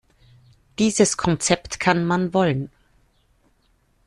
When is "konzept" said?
1.15-1.79